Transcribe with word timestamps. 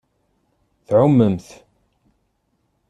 Tɛumemt. 0.87 1.47